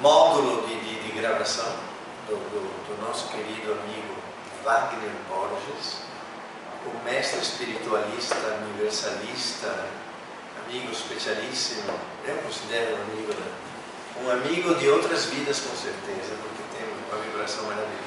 módulo 0.00 0.66
de, 0.66 0.74
de, 0.80 1.02
de 1.02 1.18
gravação 1.18 1.72
do, 2.26 2.36
do, 2.36 2.96
do 2.96 3.06
nosso 3.06 3.28
querido 3.28 3.72
amigo 3.72 4.14
Wagner 4.64 5.10
Borges, 5.28 6.08
o 6.86 7.04
mestre 7.04 7.40
espiritualista, 7.40 8.36
universalista, 8.70 9.86
amigo 10.66 10.92
especialíssimo, 10.92 11.92
eu 12.24 12.36
considero 12.36 12.96
um 12.96 13.02
amigo, 13.02 13.32
um 14.24 14.30
amigo 14.30 14.74
de 14.74 14.88
outras 14.88 15.26
vidas 15.26 15.60
com 15.60 15.74
certeza, 15.74 16.34
porque 16.42 16.62
tem 16.76 16.86
uma 17.10 17.22
vibração 17.22 17.64
maravilhosa. 17.64 17.98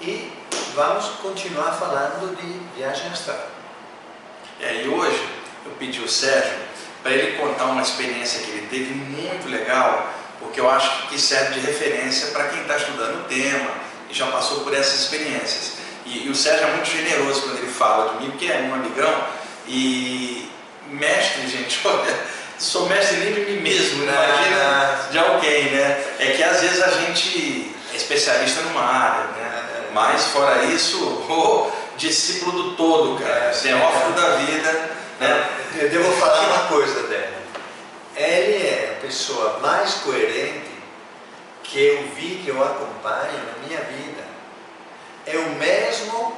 E 0.00 0.32
vamos 0.74 1.06
continuar 1.20 1.72
falando 1.72 2.36
de 2.36 2.76
viagem 2.76 3.08
astral. 3.08 3.48
É, 4.60 4.84
e 4.84 4.88
hoje 4.88 5.28
eu 5.64 5.72
pedi 5.72 6.00
o 6.00 6.08
Sérgio 6.08 6.58
para 7.02 7.12
ele 7.12 7.38
contar 7.38 7.66
uma 7.66 7.82
experiência 7.82 8.42
que 8.42 8.50
ele 8.50 8.66
teve 8.68 8.94
muito 8.94 9.48
legal, 9.48 10.12
porque 10.42 10.60
eu 10.60 10.70
acho 10.70 11.08
que 11.08 11.20
serve 11.20 11.60
de 11.60 11.66
referência 11.66 12.28
para 12.28 12.48
quem 12.48 12.60
está 12.62 12.76
estudando 12.76 13.20
o 13.20 13.28
tema 13.28 13.70
e 14.10 14.14
já 14.14 14.26
passou 14.26 14.60
por 14.60 14.74
essas 14.74 15.00
experiências. 15.00 15.72
E, 16.04 16.26
e, 16.26 16.30
o 16.30 16.34
Sérgio 16.34 16.66
é 16.66 16.70
muito 16.72 16.90
generoso 16.90 17.42
quando 17.42 17.58
ele 17.58 17.70
fala 17.70 18.12
de 18.12 18.24
mim, 18.24 18.30
porque 18.30 18.46
é 18.46 18.68
um 18.70 18.74
amigão 18.74 19.24
e 19.66 20.50
mestre, 20.88 21.48
gente, 21.48 21.80
olha, 21.86 22.16
sou 22.58 22.88
mestre 22.88 23.16
nem 23.18 23.32
de 23.32 23.40
mim 23.40 23.60
mesmo, 23.60 24.04
né? 24.04 24.12
imagina 24.12 25.08
de 25.10 25.18
alguém, 25.18 25.70
né? 25.70 26.04
É 26.18 26.26
que 26.32 26.42
às 26.42 26.60
vezes 26.60 26.82
a 26.82 26.90
gente 26.90 27.74
é 27.92 27.96
especialista 27.96 28.62
numa 28.62 28.82
área, 28.82 29.24
né? 29.28 29.88
Mas 29.94 30.24
fora 30.28 30.64
isso, 30.64 30.98
o 30.98 31.70
discípulo 31.96 32.52
do 32.52 32.76
todo, 32.76 33.22
cara, 33.22 33.50
teófilo 33.50 34.12
da 34.14 34.36
vida, 34.36 34.90
né? 35.20 35.48
Eu 35.76 35.88
devo 35.88 36.12
falar 36.16 36.40
uma 36.40 36.68
coisa 36.68 37.02
dela. 37.04 37.41
Ele 38.16 38.66
é 38.66 38.96
a 38.98 39.00
pessoa 39.00 39.60
mais 39.60 39.94
coerente 39.94 40.70
que 41.62 41.82
eu 41.82 42.02
vi, 42.14 42.42
que 42.44 42.48
eu 42.48 42.62
acompanho 42.62 43.40
na 43.46 43.54
minha 43.66 43.80
vida. 43.80 44.22
É 45.26 45.38
o 45.38 45.54
mesmo 45.54 46.36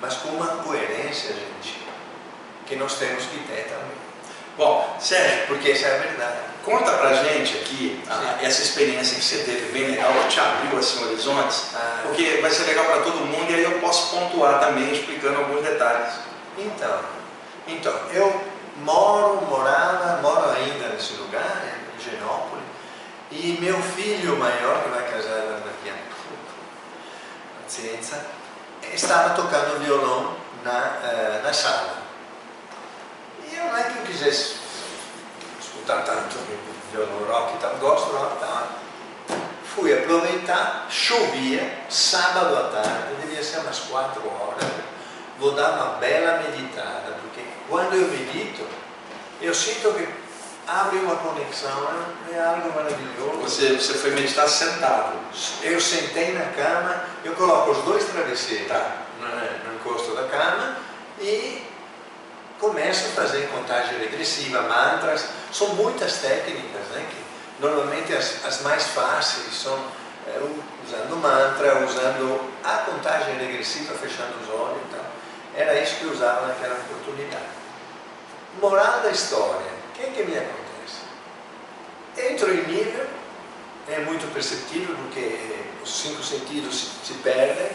mas 0.00 0.14
com 0.14 0.28
uma 0.28 0.62
coerência, 0.62 1.34
gente, 1.34 1.78
que 2.66 2.76
nós 2.76 2.94
temos 2.98 3.24
que 3.24 3.38
ter 3.40 3.64
também. 3.68 3.96
Bom, 4.56 4.96
Sérgio, 4.98 5.46
porque 5.48 5.70
essa 5.70 5.86
é 5.86 5.96
a 5.96 5.98
verdade. 5.98 6.36
Conta 6.64 6.90
pra 6.92 7.12
gente 7.12 7.58
aqui 7.58 8.02
a, 8.08 8.42
essa 8.42 8.62
experiência 8.62 9.16
que 9.16 9.24
você 9.24 9.44
teve 9.44 9.70
bem 9.70 9.90
legal, 9.90 10.12
que 10.12 10.28
te 10.28 10.40
abriu 10.40 10.78
assim 10.78 11.04
horizontes, 11.04 11.66
ah, 11.74 12.00
porque 12.02 12.38
vai 12.40 12.50
ser 12.50 12.64
legal 12.64 12.86
para 12.86 13.02
todo 13.02 13.26
mundo 13.26 13.50
e 13.50 13.54
aí 13.54 13.62
eu 13.62 13.78
posso 13.80 14.16
pontuar 14.16 14.58
também 14.58 14.92
explicando 14.92 15.38
alguns 15.38 15.62
detalhes. 15.62 16.14
Então, 16.58 17.00
então 17.68 17.94
eu 18.12 18.40
moro, 18.82 19.42
morava, 19.46 20.20
moro 20.22 20.50
ainda 20.50 20.88
nesse 20.88 21.12
lugar, 21.14 21.62
em 21.96 22.02
Genópolis, 22.02 22.64
e 23.30 23.58
meu 23.60 23.80
filho 23.80 24.36
maior, 24.36 24.82
que 24.82 24.88
vai 24.88 25.10
casar 25.10 25.60
daqui 25.64 25.90
a 25.90 26.05
pouco, 27.66 27.72
paciência, 27.76 28.24
estava 28.94 29.34
tocando 29.34 29.84
violão 29.84 30.36
na, 30.64 30.70
uh, 30.70 31.42
na 31.42 31.52
sala. 31.52 31.96
E 33.50 33.56
eu 33.56 33.64
não 33.64 33.76
é 33.76 33.82
que 33.82 33.98
eu 33.98 34.02
quisesse 34.04 34.56
escutar 35.60 36.02
tanto 36.04 36.38
violão 36.92 37.24
rock 37.28 37.56
e 37.56 37.58
tal, 37.58 37.76
gosto 37.76 38.10
rock 38.12 38.36
e 38.36 38.40
tal. 38.40 38.68
Fui 39.74 39.92
aproveitar, 39.92 40.86
chovia, 40.88 41.82
sábado 41.90 42.56
à 42.56 42.70
tarde, 42.70 43.14
devia 43.20 43.42
ser 43.42 43.58
umas 43.58 43.78
quatro 43.80 44.22
horas, 44.26 44.64
vou 45.38 45.52
dar 45.52 45.72
uma 45.72 45.98
bela 45.98 46.38
meditada, 46.38 47.12
porque 47.20 47.44
quando 47.68 47.94
eu 47.94 48.08
medito, 48.08 48.66
eu 49.42 49.54
sinto 49.54 49.92
que 49.92 50.08
abre 50.66 50.98
uma 50.98 51.16
conexão, 51.16 51.88
é 52.32 52.40
algo 52.40 52.72
maravilhoso. 52.74 53.38
Você, 53.42 53.74
você 53.74 53.94
foi 53.94 54.10
meditar 54.10 54.48
sentado? 54.48 55.16
Eu 55.62 55.80
sentei 55.80 56.32
na 56.32 56.46
cama, 56.46 57.04
eu 57.24 57.34
coloco 57.34 57.70
os 57.70 57.78
dois 57.84 58.04
travesseiros 58.04 58.68
tá. 58.68 58.96
no, 59.20 59.70
no 59.70 59.76
encosto 59.76 60.14
da 60.14 60.24
cama 60.24 60.76
e 61.20 61.62
começo 62.58 63.06
a 63.06 63.22
fazer 63.22 63.48
contagem 63.48 63.98
regressiva, 63.98 64.62
mantras, 64.62 65.26
são 65.52 65.68
muitas 65.74 66.18
técnicas, 66.18 66.86
né, 66.92 67.06
que 67.10 67.62
normalmente 67.62 68.12
as, 68.14 68.44
as 68.44 68.62
mais 68.62 68.86
fáceis 68.88 69.54
são 69.54 69.78
é, 70.26 70.40
usando 70.84 71.16
mantra, 71.16 71.84
usando 71.84 72.52
a 72.64 72.78
contagem 72.78 73.36
regressiva, 73.38 73.94
fechando 73.94 74.32
os 74.42 74.48
olhos 74.48 74.80
e 74.90 74.94
tal. 74.96 75.04
Era 75.54 75.80
isso 75.80 75.96
que 75.96 76.04
eu 76.04 76.12
usava 76.12 76.46
naquela 76.48 76.74
oportunidade. 76.74 77.44
Moral 78.60 79.00
da 79.00 79.10
história, 79.10 79.75
que, 79.96 80.02
é 80.02 80.10
que 80.10 80.22
me 80.24 80.36
acontece? 80.36 81.00
Entro 82.18 82.52
em 82.52 82.66
nível, 82.66 83.06
é 83.88 84.00
muito 84.00 84.32
perceptível 84.32 84.94
porque 84.96 85.38
os 85.82 86.00
cinco 86.00 86.22
sentidos 86.22 86.78
se, 86.78 87.06
se 87.06 87.14
perdem, 87.20 87.70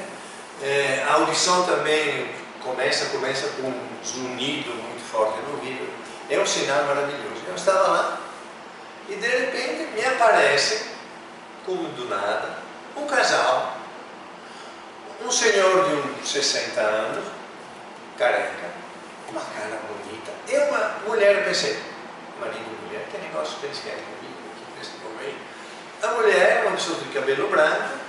é, 0.61 1.03
a 1.07 1.13
audição 1.13 1.65
também 1.65 2.29
começa, 2.63 3.05
começa 3.05 3.47
com 3.55 3.67
um 3.67 3.89
zunido 4.05 4.69
muito 4.69 5.03
forte 5.11 5.39
no 5.41 5.53
ouvido, 5.53 5.89
é 6.29 6.39
um 6.39 6.45
sinal 6.45 6.83
maravilhoso. 6.85 7.41
Eu 7.47 7.55
estava 7.55 7.87
lá 7.87 8.19
e 9.09 9.15
de 9.15 9.27
repente 9.27 9.91
me 9.93 10.05
aparece, 10.05 10.85
como 11.65 11.89
do 11.89 12.07
nada, 12.07 12.57
um 12.95 13.05
casal, 13.07 13.77
um 15.23 15.31
senhor 15.31 15.89
de 15.89 15.95
uns 16.21 16.31
60 16.31 16.79
anos, 16.79 17.25
careca, 18.17 18.69
uma 19.29 19.41
cara 19.41 19.79
bonita, 19.87 20.31
e 20.47 20.57
uma 20.69 20.99
mulher, 21.07 21.45
pensei, 21.45 21.90
mulher, 23.41 23.49
que 23.49 23.59
que 23.59 23.65
eles 23.65 23.79
querem 23.79 24.03
comigo 24.03 24.37
aqui 24.51 24.79
nesse 24.79 24.91
momento? 25.03 25.37
A 26.03 26.07
mulher, 26.21 26.63
uma 26.65 26.75
pessoa 26.75 26.97
de 26.99 27.05
cabelo 27.09 27.49
branco, 27.49 28.01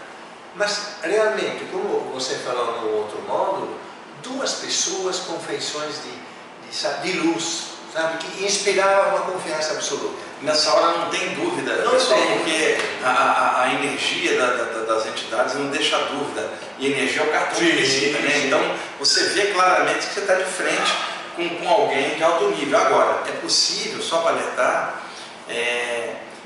mas 0.55 0.97
realmente, 1.03 1.65
como 1.71 2.13
você 2.13 2.35
falou 2.37 2.81
no 2.83 2.97
outro 2.99 3.21
módulo, 3.23 3.77
duas 4.23 4.55
pessoas 4.55 5.21
com 5.21 5.39
feições 5.41 5.95
de, 6.03 6.71
de, 6.71 7.13
de 7.13 7.19
luz, 7.19 7.73
sabe, 7.93 8.19
que 8.19 8.45
inspiravam 8.45 9.17
uma 9.17 9.33
confiança 9.33 9.73
absoluta. 9.73 10.15
Nessa 10.43 10.73
hora 10.73 10.99
não 10.99 11.11
tem 11.11 11.35
dúvida, 11.35 11.77
não 11.85 11.93
pessoal, 11.93 12.21
tem. 12.21 12.39
porque 12.39 12.79
a, 13.05 13.11
a, 13.11 13.63
a 13.63 13.75
energia 13.75 14.39
da, 14.39 14.47
da, 14.47 14.85
das 14.85 15.07
entidades 15.07 15.55
não 15.55 15.69
deixa 15.69 15.97
dúvida. 15.99 16.51
E 16.79 16.87
energia 16.87 17.23
é 17.23 17.27
o 17.27 17.31
cartão 17.31 17.61
de 17.61 17.71
visita, 17.73 18.19
né? 18.19 18.47
Então 18.47 18.61
você 18.99 19.25
vê 19.31 19.53
claramente 19.53 20.07
que 20.07 20.15
você 20.15 20.21
está 20.21 20.35
de 20.35 20.45
frente 20.45 20.93
com, 21.37 21.49
com 21.49 21.69
alguém 21.69 22.17
de 22.17 22.25
alto 22.25 22.49
nível. 22.51 22.79
Agora, 22.79 23.23
é 23.29 23.33
possível, 23.41 24.03
só 24.03 24.19
para 24.19 24.33
alertar, 24.33 24.95
é, 24.95 25.12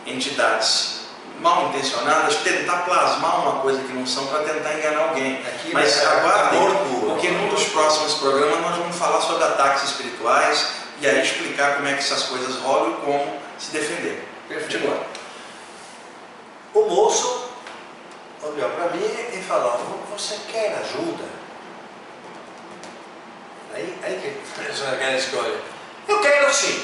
entidades 0.06 0.96
mal 1.40 1.68
intencionadas 1.68 2.36
tentar 2.36 2.78
plasmar 2.78 3.40
uma 3.40 3.60
coisa 3.60 3.80
que 3.80 3.92
não 3.92 4.06
são 4.06 4.26
para 4.26 4.42
tentar 4.44 4.74
enganar 4.74 5.08
alguém. 5.08 5.34
Aqui 5.46 5.70
Mas 5.72 6.04
aguardem, 6.04 6.60
porque 7.00 7.28
num 7.28 7.48
dos 7.48 7.64
próximos 7.68 8.14
programas 8.14 8.60
nós 8.60 8.76
vamos 8.76 8.96
falar 8.96 9.20
sobre 9.20 9.44
ataques 9.44 9.84
espirituais 9.84 10.68
e 11.00 11.06
aí 11.06 11.22
explicar 11.22 11.76
como 11.76 11.88
é 11.88 11.92
que 11.92 11.98
essas 11.98 12.24
coisas 12.24 12.56
rolam 12.56 12.92
e 12.92 13.04
como 13.04 13.38
se 13.58 13.70
defender. 13.72 14.26
Perfeito. 14.48 15.06
O 16.72 16.82
moço 16.88 17.50
olhou 18.42 18.70
para 18.70 18.90
mim 18.90 19.04
e 19.32 19.42
falou, 19.42 19.78
você 20.10 20.38
quer 20.50 20.78
ajuda? 20.78 21.24
Aí, 23.74 23.98
aí 24.02 24.20
que 24.20 24.62
a 25.04 25.16
escolha. 25.16 25.60
Eu 26.08 26.20
quero 26.20 26.54
sim. 26.54 26.82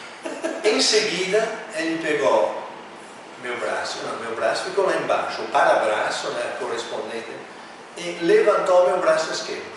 em 0.64 0.80
seguida, 0.80 1.63
ele 1.76 1.98
pegou 2.02 2.62
meu 3.42 3.56
braço, 3.58 3.98
não, 4.04 4.16
meu 4.26 4.34
braço 4.34 4.64
ficou 4.64 4.86
lá 4.86 4.96
embaixo, 4.96 5.42
o 5.42 5.48
para-braço, 5.48 6.28
né, 6.28 6.54
correspondente, 6.58 7.28
e 7.98 8.18
levantou 8.22 8.88
meu 8.88 8.98
braço 8.98 9.30
esquerdo. 9.32 9.74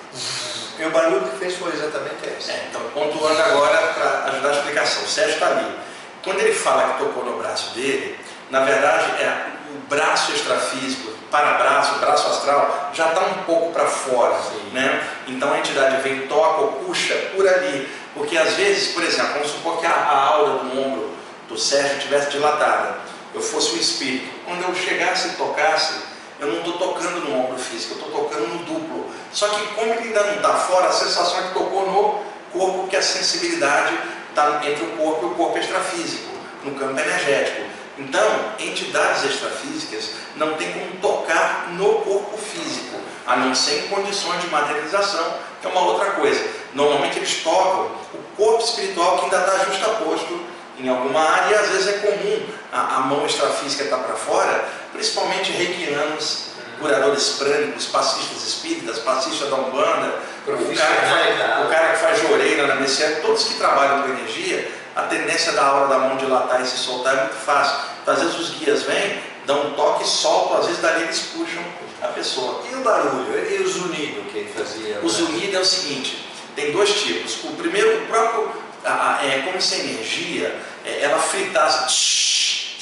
E 0.80 0.86
o 0.86 0.92
barulho 0.92 1.22
que 1.22 1.38
fez 1.38 1.58
foi 1.58 1.74
exatamente 1.74 2.26
esse. 2.38 2.52
É, 2.52 2.68
então, 2.70 2.82
pontuando 2.94 3.42
agora 3.42 3.78
para 3.94 4.32
ajudar 4.32 4.50
a 4.50 4.54
explicação, 4.54 5.04
o 5.04 5.08
Sérgio 5.08 5.34
está 5.34 5.48
ali. 5.48 5.76
Quando 6.24 6.40
ele 6.40 6.54
fala 6.54 6.94
que 6.94 7.04
tocou 7.04 7.26
no 7.26 7.38
braço 7.40 7.74
dele, 7.74 8.18
na 8.50 8.62
verdade 8.62 9.12
é 9.22 9.48
o 9.74 9.80
braço 9.90 10.32
extrafísico, 10.32 11.12
para-braço, 11.32 12.00
braço 12.00 12.28
astral, 12.30 12.92
já 12.94 13.10
está 13.10 13.22
um 13.22 13.44
pouco 13.44 13.74
para 13.74 13.86
fora. 13.86 14.38
Né? 14.72 15.04
Então 15.28 15.52
a 15.52 15.60
entidade 15.60 16.02
vem, 16.02 16.28
toca 16.28 16.62
ou 16.62 16.72
puxa 16.86 17.16
por 17.36 17.48
ali. 17.48 17.90
Porque 18.14 18.38
às 18.38 18.54
vezes, 18.54 18.94
por 18.94 19.04
exemplo, 19.04 19.34
vamos 19.34 19.52
supor 19.52 19.80
que 19.80 19.86
a, 19.86 19.92
a 19.92 20.26
aura 20.26 20.60
do 20.60 20.80
ombro 20.80 21.17
do 21.48 21.58
Sérgio 21.58 21.98
estivesse 21.98 22.32
dilatada 22.32 23.08
eu 23.38 23.42
fosse 23.42 23.76
o 23.76 23.78
espírito. 23.78 24.28
Quando 24.46 24.64
eu 24.64 24.76
chegasse 24.76 25.30
e 25.30 25.32
tocasse, 25.32 25.94
eu 26.40 26.48
não 26.48 26.60
estou 26.60 26.74
tocando 26.74 27.20
no 27.22 27.40
ombro 27.40 27.58
físico, 27.58 27.94
eu 27.94 28.08
estou 28.08 28.24
tocando 28.24 28.48
no 28.48 28.60
duplo. 28.66 29.10
Só 29.32 29.48
que 29.50 29.68
como 29.76 29.94
ele 29.94 30.08
ainda 30.08 30.24
não 30.24 30.36
está 30.36 30.54
fora, 30.54 30.88
a 30.88 30.92
sensação 30.92 31.40
é 31.40 31.48
que 31.48 31.54
tocou 31.54 31.86
no 31.92 32.60
corpo, 32.60 32.88
que 32.88 32.96
a 32.96 33.02
sensibilidade 33.02 33.98
está 34.30 34.62
entre 34.66 34.84
o 34.84 34.98
corpo 34.98 35.26
e 35.26 35.30
o 35.30 35.36
corpo 35.36 35.58
extrafísico, 35.58 36.30
no 36.64 36.76
campo 36.76 37.00
energético. 37.00 37.68
Então, 37.98 38.28
entidades 38.60 39.24
extrafísicas 39.24 40.12
não 40.36 40.54
tem 40.54 40.72
como 40.72 41.02
tocar 41.02 41.70
no 41.72 41.96
corpo 42.02 42.38
físico, 42.38 43.00
a 43.26 43.36
não 43.36 43.56
ser 43.56 43.86
em 43.86 43.88
condições 43.88 44.42
de 44.42 44.48
materialização, 44.48 45.34
que 45.60 45.68
é 45.68 45.70
uma 45.70 45.82
outra 45.82 46.12
coisa. 46.12 46.48
Normalmente 46.74 47.18
eles 47.18 47.42
tocam 47.44 47.92
o 48.14 48.20
corpo 48.38 48.64
espiritual 48.64 49.18
que 49.18 49.26
ainda 49.26 49.40
está 49.40 49.66
justaposto 49.66 50.40
em 50.80 50.88
alguma 50.90 51.22
área, 51.22 51.56
e 51.56 51.60
às 51.60 51.70
vezes 51.70 51.88
é 51.88 51.94
comum 52.00 52.46
a, 52.72 52.98
a 52.98 53.00
mão 53.02 53.26
extrafísica 53.26 53.84
estar 53.84 53.98
tá 53.98 54.04
para 54.04 54.16
fora, 54.16 54.66
principalmente 54.94 55.52
reikianos, 55.52 56.48
curadores 56.80 57.30
prânicos, 57.40 57.88
passistas 57.88 58.48
espíritas, 58.48 59.00
passistas 59.00 59.50
da 59.50 59.56
Umbanda, 59.56 60.20
o 60.48 60.52
cara, 60.52 60.58
que 60.58 60.76
faz, 60.76 61.66
o 61.66 61.70
cara 61.70 61.88
que 61.90 61.98
faz 61.98 62.22
joreira 62.22 62.68
na 62.68 62.76
messiânica, 62.76 63.22
todos 63.22 63.44
que 63.46 63.56
trabalham 63.56 64.04
com 64.04 64.10
energia, 64.10 64.72
a 64.96 65.04
tendência 65.04 65.52
da 65.52 65.66
aura 65.66 65.88
da 65.88 66.00
mão 66.00 66.18
dilatar 66.18 66.62
e 66.62 66.66
se 66.66 66.78
soltar 66.78 67.18
é 67.18 67.22
muito 67.22 67.36
fácil. 67.36 67.78
Então, 68.02 68.14
às 68.14 68.22
vezes 68.22 68.40
os 68.40 68.50
guias 68.52 68.84
vêm, 68.84 69.22
dão 69.46 69.68
um 69.68 69.74
toque 69.74 70.04
e 70.04 70.08
soltam, 70.08 70.58
às 70.58 70.66
vezes 70.68 70.82
dali 70.82 71.04
eles 71.04 71.20
puxam 71.36 71.64
a 72.02 72.08
pessoa. 72.08 72.64
E 72.72 72.76
o 72.76 72.80
barulho? 72.80 73.48
E 73.52 73.62
o 73.62 73.68
zunido 73.68 74.22
que 74.32 74.38
ele 74.40 74.54
fazia? 74.56 75.00
O 75.04 75.10
zunido 75.10 75.58
é 75.58 75.60
o 75.60 75.66
seguinte, 75.66 76.26
tem 76.56 76.72
dois 76.72 76.92
tipos. 77.02 77.44
O 77.44 77.52
primeiro, 77.56 78.04
o 78.04 78.08
próprio, 78.08 78.52
é 78.86 79.42
como 79.46 79.62
se 79.62 79.76
a 79.76 79.80
energia, 79.80 80.56
ela 81.02 81.20
fritasse 81.20 82.78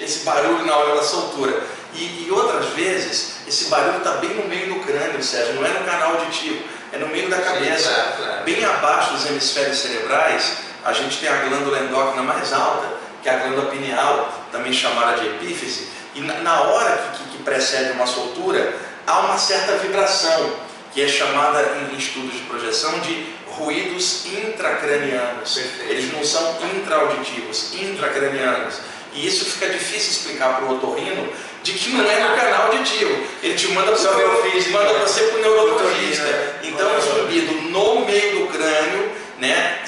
esse 0.00 0.24
barulho 0.24 0.64
na 0.66 0.76
hora 0.76 0.96
da 0.96 1.02
soltura. 1.02 1.62
E, 1.94 2.26
e 2.26 2.30
outras 2.30 2.66
vezes, 2.70 3.36
esse 3.46 3.66
barulho 3.66 3.98
está 3.98 4.12
bem 4.12 4.30
no 4.30 4.48
meio 4.48 4.74
do 4.74 4.80
crânio, 4.80 5.22
Sérgio, 5.22 5.54
não 5.54 5.64
é 5.64 5.68
no 5.68 5.84
canal 5.84 6.16
auditivo, 6.16 6.64
é 6.92 6.98
no 6.98 7.08
meio 7.08 7.28
da 7.30 7.38
cabeça. 7.38 7.88
Sim, 7.88 7.94
claro, 7.94 8.12
claro. 8.16 8.44
Bem 8.44 8.64
abaixo 8.64 9.12
dos 9.12 9.26
hemisférios 9.26 9.78
cerebrais, 9.78 10.56
a 10.84 10.92
gente 10.92 11.18
tem 11.18 11.28
a 11.28 11.36
glândula 11.36 11.80
endócrina 11.80 12.22
mais 12.22 12.52
alta, 12.52 12.88
que 13.22 13.28
é 13.28 13.34
a 13.34 13.38
glândula 13.38 13.70
pineal, 13.70 14.28
também 14.50 14.72
chamada 14.72 15.20
de 15.20 15.26
epífise, 15.26 15.88
e 16.14 16.20
na, 16.20 16.34
na 16.40 16.60
hora 16.62 16.96
que, 16.96 17.24
que, 17.24 17.36
que, 17.36 17.42
precede 17.42 17.92
uma 17.92 18.06
soltura, 18.06 18.74
há 19.06 19.20
uma 19.20 19.38
certa 19.38 19.76
vibração, 19.76 20.52
que 20.92 21.02
é 21.02 21.08
chamada 21.08 21.60
em 21.90 21.96
estudos 21.96 22.34
de 22.34 22.42
projeção 22.42 22.98
de 23.00 23.34
ruídos 23.58 24.26
intracranianos. 24.26 25.54
Perfeito. 25.54 25.92
Eles 25.92 26.12
não 26.12 26.24
são 26.24 26.58
intraauditivos, 26.74 27.74
intracranianos. 27.74 28.80
E 29.12 29.26
isso 29.26 29.44
fica 29.44 29.68
difícil 29.68 30.10
explicar 30.10 30.56
para 30.56 30.64
o 30.64 30.76
otorrino 30.76 31.32
de 31.62 31.72
que 31.72 31.90
não 31.90 32.10
é 32.10 32.28
no 32.28 32.36
canal 32.36 32.66
auditivo. 32.66 33.16
Ele 33.42 33.54
te 33.54 33.68
manda 33.68 33.92
para 33.92 34.00
o 34.00 34.72
manda 34.72 34.92
né? 34.92 34.98
você 35.00 35.22
para 35.24 35.38
o 35.38 35.42
neurologista. 35.42 36.58
Então 36.62 36.96
o 36.96 37.00
zumbido 37.00 37.52
no 37.70 38.04
meio 38.04 38.40
do 38.40 38.52
crânio, 38.52 39.12
né? 39.38 39.82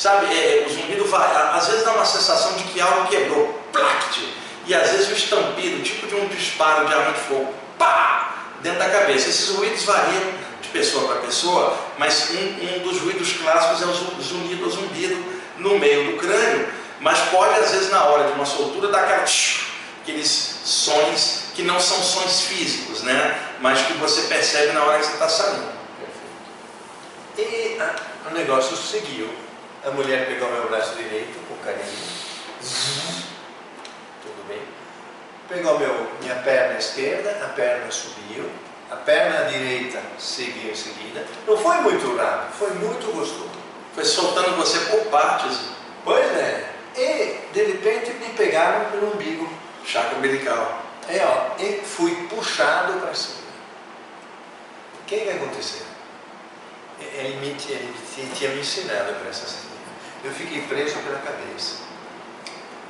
sabe, 0.00 0.34
é, 0.34 0.62
é, 0.62 0.66
o 0.66 0.70
zumbido 0.70 1.04
vai, 1.04 1.30
às 1.54 1.68
vezes 1.68 1.84
dá 1.84 1.92
uma 1.92 2.06
sensação 2.06 2.54
de 2.54 2.64
que 2.64 2.80
algo 2.80 3.06
quebrou, 3.08 3.62
plact, 3.70 4.26
e 4.66 4.74
às 4.74 4.90
vezes 4.92 5.10
o 5.10 5.12
estampido, 5.12 5.82
tipo 5.82 6.06
de 6.06 6.14
um 6.14 6.26
disparo 6.28 6.86
de 6.86 6.94
arma 6.94 7.12
de 7.12 7.20
fogo, 7.20 7.52
pá, 7.78 8.46
dentro 8.62 8.78
da 8.78 8.88
cabeça. 8.88 9.28
Esses 9.28 9.50
ruídos 9.50 9.82
variam 9.84 10.22
pessoa 10.72 11.08
para 11.08 11.22
pessoa, 11.22 11.78
mas 11.98 12.30
um, 12.30 12.76
um 12.76 12.78
dos 12.80 13.00
ruídos 13.00 13.32
clássicos 13.34 13.82
é 13.82 13.86
o 13.86 14.22
zunido 14.22 14.70
zumbido 14.70 15.24
no 15.58 15.78
meio 15.78 16.12
do 16.12 16.18
crânio, 16.18 16.68
mas 17.00 17.18
pode 17.30 17.58
às 17.60 17.70
vezes 17.72 17.90
na 17.90 18.04
hora 18.04 18.28
de 18.28 18.32
uma 18.32 18.46
soltura 18.46 18.88
dar 18.88 19.04
aquela, 19.04 19.24
aqueles 20.02 20.60
sons 20.64 21.44
que 21.54 21.62
não 21.62 21.78
são 21.78 22.02
sons 22.02 22.42
físicos, 22.42 23.02
né? 23.02 23.38
mas 23.60 23.82
que 23.82 23.92
você 23.94 24.22
percebe 24.22 24.72
na 24.72 24.84
hora 24.84 24.98
que 24.98 25.06
você 25.06 25.12
está 25.12 25.28
saindo. 25.28 25.80
E 27.36 27.78
ah, 27.80 27.96
o 28.30 28.34
negócio 28.34 28.76
seguiu. 28.76 29.28
A 29.84 29.90
mulher 29.90 30.26
pegou 30.26 30.50
meu 30.50 30.68
braço 30.68 30.94
direito 30.96 31.38
com 31.48 31.56
carinho. 31.64 31.84
Tudo 34.22 34.48
bem. 34.48 34.62
Pegou 35.48 35.78
meu, 35.78 36.10
minha 36.20 36.34
perna 36.36 36.78
esquerda, 36.78 37.30
a 37.44 37.48
perna 37.48 37.90
subiu. 37.90 38.50
A 38.90 38.96
perna 38.96 39.44
direita 39.44 40.02
seguiu 40.18 40.72
em 40.72 40.74
seguida. 40.74 41.24
Não 41.46 41.56
foi 41.56 41.76
muito 41.76 42.16
rápido, 42.16 42.52
foi 42.54 42.70
muito 42.70 43.12
gostoso. 43.12 43.50
Foi 43.94 44.04
soltando 44.04 44.56
você 44.56 44.78
por 44.90 45.06
partes. 45.06 45.60
Pois 46.04 46.26
é. 46.26 46.68
E 46.96 47.52
de 47.52 47.62
repente 47.62 48.12
me 48.14 48.30
pegaram 48.30 48.90
pelo 48.90 49.14
umbigo. 49.14 49.48
Chakra 49.84 50.18
umbilical. 50.18 50.82
É, 51.08 51.24
ó, 51.24 51.62
e 51.62 51.80
fui 51.84 52.14
puxado 52.28 52.94
para 53.00 53.14
cima. 53.14 53.40
O 55.00 55.04
que, 55.06 55.18
que 55.18 55.30
aconteceu? 55.30 55.86
Ele, 57.00 57.36
me, 57.36 57.48
ele 57.48 57.94
tinha 58.34 58.50
me 58.50 58.60
ensinado 58.60 59.14
para 59.14 59.30
essa 59.30 59.46
cena. 59.46 59.70
Eu 60.22 60.32
fiquei 60.32 60.62
preso 60.62 60.98
pela 60.98 61.18
cabeça. 61.18 61.76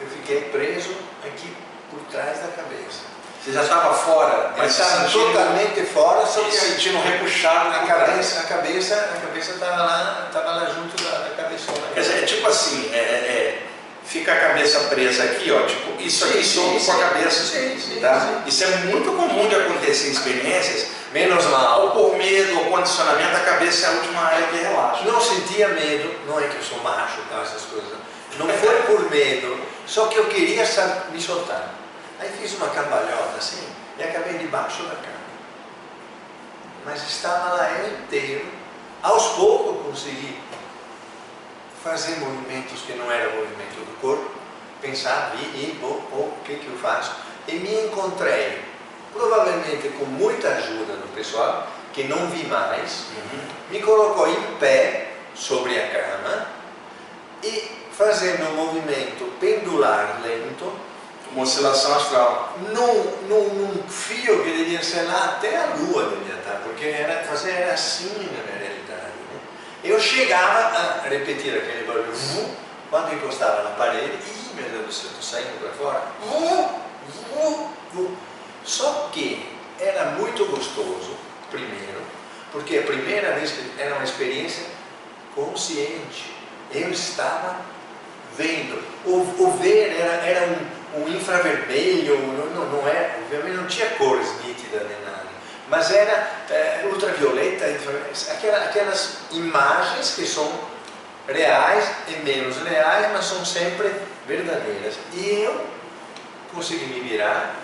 Eu 0.00 0.08
fiquei 0.08 0.41
preso 0.50 0.94
aqui 1.25 1.55
por 1.91 2.00
trás 2.11 2.38
da 2.41 2.49
cabeça. 2.49 3.02
Você 3.42 3.52
já 3.52 3.62
estava 3.62 3.94
fora, 3.94 4.52
mas 4.54 4.72
estava 4.72 5.08
totalmente 5.08 5.81
fora, 5.87 6.26
só 6.26 6.42
que 6.42 6.52
sentindo 6.52 7.00
repuxado 7.00 7.70
a 7.70 7.87
cabeça, 7.87 8.40
a 8.40 8.42
cabeça, 8.42 8.94
a 8.94 9.26
cabeça 9.26 9.52
estava 9.52 9.76
lá, 9.76 10.26
estava 10.26 10.50
lá 10.50 10.66
junto 10.66 11.02
da, 11.02 11.10
da 11.10 11.31
cabeçona. 11.42 11.78
Quer 11.94 12.00
dizer, 12.00 12.22
é 12.22 12.26
tipo 12.26 12.46
assim, 12.46 12.90
é, 12.92 12.98
é, 12.98 13.00
é, 13.00 13.62
fica 14.04 14.31
a 14.31 14.37
cabeça 14.37 14.81
presa 14.90 15.25
aqui, 15.25 15.50
ó, 15.50 15.62
tipo, 15.62 16.02
isso 16.02 16.26
aqui 16.26 16.44
solto 16.44 16.84
com 16.84 16.92
a 16.92 16.98
cabeça. 16.98 17.44
Sim, 17.44 17.78
sim, 17.81 18.00
tá? 18.00 18.42
Isso 18.46 18.62
é 18.62 18.76
muito 18.84 19.10
comum 19.12 19.48
de 19.48 19.54
acontecer 19.54 20.08
em 20.08 20.12
experiências, 20.12 20.88
menos 21.10 21.42
mal, 21.46 21.81
ou 21.81 21.90
por 21.92 22.19
medo, 22.19 22.58
ou 22.58 22.66
condicionamento, 22.66 23.38
a 23.38 23.40
cabeça 23.40 23.87
é 23.87 23.88
a 23.88 23.92
última 23.92 24.20
área 24.20 24.46
que 24.48 24.56
relaxa. 24.58 25.04
Não 25.06 25.19
sentia 25.19 25.69
medo, 25.69 26.14
não 26.26 26.38
é 26.38 26.46
que 26.46 26.56
eu 26.56 26.62
sou 26.62 26.78
macho, 26.82 27.22
tá, 27.31 27.40
essas 27.40 27.62
coisas. 27.62 27.88
Não 28.37 28.48
foi 28.60 28.82
por 28.82 29.10
medo, 29.10 29.58
só 29.87 30.08
que 30.08 30.19
eu 30.19 30.26
queria 30.26 30.62
me 31.10 31.22
soltar. 31.22 31.80
Aí 32.20 32.31
fiz 32.38 32.55
uma 32.55 32.69
cambalhota 32.69 33.38
assim 33.38 33.67
e 33.99 34.02
acabei 34.02 34.34
debaixo 34.34 34.82
da 34.82 34.94
cama. 34.94 35.20
Mas 36.84 37.02
estava 37.08 37.55
lá 37.55 37.72
eu 37.72 37.94
inteiro. 37.99 38.46
Aos 39.02 39.28
poucos 39.28 39.87
consegui 39.87 40.38
fazer 41.82 42.17
movimentos 42.20 42.82
que 42.82 42.93
não 42.93 43.11
eram 43.11 43.37
movimento 43.37 43.76
do 43.87 44.00
corpo, 44.00 44.31
pensar, 44.82 45.32
vi, 45.34 45.44
e, 45.44 45.78
bom, 45.81 45.88
o 45.88 46.34
que, 46.44 46.56
que 46.56 46.67
eu 46.67 46.76
faço? 46.76 47.17
E 47.49 47.54
me 47.54 47.87
encontrei, 47.87 48.62
provavelmente 49.14 49.88
com 49.99 50.04
muita 50.04 50.49
ajuda 50.49 50.97
do 50.97 51.14
pessoal, 51.14 51.66
que 51.95 52.04
não 52.04 52.28
vi 52.28 52.45
mais, 52.47 53.06
uhum. 53.16 53.40
me 53.71 53.80
colocou 53.80 54.28
em 54.28 54.56
pé 54.59 55.12
sobre 55.35 55.80
a 55.80 55.88
cama 55.88 56.47
e 57.42 57.71
fazendo 57.92 58.50
um 58.50 58.54
movimento 58.56 59.33
pendular 59.40 60.21
lento, 60.23 60.73
uma 61.32 61.44
oscilação 61.44 61.94
astral. 61.96 62.54
Num, 62.72 63.28
num, 63.28 63.54
num, 63.54 63.88
fio 63.88 64.42
que 64.42 64.50
devia 64.50 64.82
ser 64.82 65.02
lá 65.02 65.37
até 65.37 65.56
a 65.56 65.75
lua 65.76 66.04
devia 66.10 66.34
estar, 66.34 66.60
porque 66.64 66.87
era, 66.87 67.25
fazer 67.25 67.52
era 67.52 67.75
assim 67.75 68.08
na 68.08 68.58
realidade. 68.58 69.12
Né? 69.32 69.40
Eu 69.84 70.00
chegava 70.00 70.76
a 70.76 71.08
repetir 71.08 71.56
aquele 71.56 71.87
barulho, 71.87 72.12
quando 72.90 73.14
encostava 73.14 73.62
na 73.62 73.70
parede, 73.70 74.18
ih, 74.26 74.54
meu 74.54 74.68
Deus 74.68 74.87
do 74.87 74.92
céu, 74.92 75.10
estou 75.10 75.22
saindo 75.22 75.60
para 75.60 75.70
fora. 75.72 76.02
Só 78.64 79.08
que 79.12 79.49
era 79.78 80.12
muito 80.12 80.44
gostoso, 80.46 81.16
primeiro, 81.50 82.02
porque 82.52 82.78
a 82.78 82.82
primeira 82.82 83.32
vez 83.32 83.52
que 83.52 83.80
era 83.80 83.94
uma 83.94 84.04
experiência 84.04 84.66
consciente. 85.34 86.34
Eu 86.72 86.90
estava 86.90 87.56
vendo. 88.37 88.82
O, 89.04 89.44
o 89.44 89.56
ver 89.58 89.96
era, 89.99 90.12
era 90.25 90.46
um 90.46 90.79
um 90.94 91.09
infravermelho, 91.09 92.18
não, 92.54 92.64
não 92.66 92.88
é, 92.88 93.18
obviamente 93.23 93.56
não 93.56 93.66
tinha 93.66 93.87
cores 93.90 94.26
nítidas 94.44 94.82
nem 94.82 95.00
nada, 95.04 95.26
mas 95.68 95.90
era 95.90 96.30
é, 96.50 96.80
ultravioleta, 96.85 97.64
aquelas, 97.66 98.66
aquelas 98.66 99.18
imagens 99.30 100.14
que 100.14 100.26
são 100.26 100.50
reais 101.28 101.88
e 102.09 102.16
menos 102.25 102.56
reais, 102.62 103.09
mas 103.12 103.25
são 103.25 103.44
sempre 103.44 103.92
verdadeiras. 104.26 104.94
E 105.14 105.42
eu 105.44 105.66
consegui 106.52 106.87
me 106.87 107.00
virar, 107.09 107.54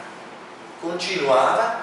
continuava 0.81 1.81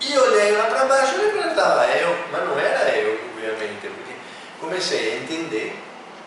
e 0.00 0.16
olhei 0.16 0.52
lá 0.52 0.64
para 0.64 0.84
baixo 0.84 1.14
e 1.16 1.32
perguntava 1.32 1.86
eu, 1.88 2.16
mas 2.30 2.44
não 2.44 2.58
era 2.58 2.88
eu, 2.96 3.20
obviamente, 3.34 3.88
porque 3.88 4.12
comecei 4.60 5.12
a 5.12 5.16
entender 5.16 5.76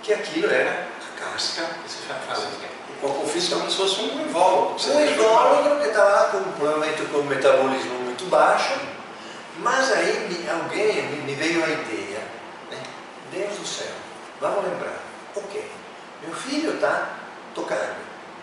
que 0.03 0.13
aquilo 0.13 0.51
era 0.51 0.88
casca 1.22 1.68
se 1.88 1.98
fala 2.08 2.72
corpo 3.01 3.28
físico 3.28 3.56
é 3.56 3.58
como 3.58 3.72
se 3.72 3.78
fosse 3.78 4.01
um 4.01 4.22
invólucro. 4.22 4.92
Um 4.92 5.01
invólucro 5.01 5.80
que 5.82 5.88
estava 5.88 6.30
com, 6.32 6.51
provavelmente 6.54 7.01
com 7.06 7.18
um 7.18 7.24
metabolismo 7.24 7.94
muito 8.00 8.30
baixo, 8.30 8.80
mas 9.58 9.92
aí 9.92 10.48
alguém 10.50 11.04
me 11.24 11.34
veio 11.34 11.63
a 11.63 11.68
ideia, 11.68 12.20
né? 12.70 12.78
Deus 13.32 13.58
do 13.58 13.66
céu, 13.66 13.92
vamos 14.40 14.63
lembrar, 14.63 15.00
ok, 15.36 15.72
meu 16.24 16.36
filho 16.36 16.75
está 16.75 17.10
tocando, 17.56 17.96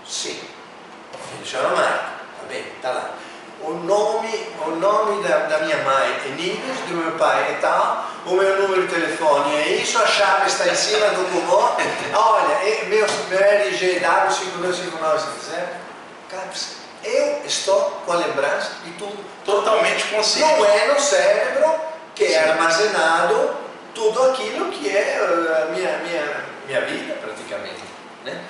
sim, 0.07 0.41
ele 1.35 1.45
chama 1.45 1.71
Marco, 1.71 2.11
tá 2.41 2.47
bem, 2.49 2.65
está 2.77 2.91
lá. 2.91 3.15
O 3.63 3.73
nome, 3.73 4.47
o 4.67 4.71
nome 4.71 5.23
da, 5.27 5.39
da 5.47 5.59
minha 5.59 5.79
mãe 5.79 6.17
é 6.25 6.29
Nines, 6.37 6.79
do 6.89 6.95
meu 6.95 7.13
pai 7.13 7.53
é 7.53 7.59
tal, 7.61 8.07
o 8.27 8.33
meu 8.33 8.63
número 8.63 8.87
de 8.87 8.95
telefone 8.95 9.57
é 9.57 9.69
isso, 9.77 9.99
a 9.99 10.07
chave 10.07 10.47
está 10.47 10.69
em 10.69 10.75
cima 10.75 11.07
do 11.09 11.25
comum, 11.33 11.75
olha, 12.15 12.85
meu, 12.87 13.07
meu 13.29 13.39
RG 13.39 14.01
W525970, 14.01 15.67
cara, 16.31 16.49
eu 17.05 17.43
estou 17.45 18.03
com 18.05 18.13
a 18.13 18.17
lembrança 18.17 18.73
de 18.85 18.93
tudo. 18.93 19.25
Totalmente 19.45 20.05
consciente. 20.09 20.59
Não 20.59 20.65
é 20.67 20.87
no 20.93 21.01
cérebro 21.01 21.75
que 22.15 22.25
é 22.25 22.43
Sim. 22.43 22.51
armazenado 22.51 23.57
tudo 23.95 24.31
aquilo 24.31 24.71
que 24.71 24.89
é 24.89 25.19
a 25.19 25.73
minha, 25.73 25.99
minha, 25.99 26.45
minha 26.67 26.81
vida, 26.83 27.15
praticamente. 27.15 27.83
Né? 28.25 28.41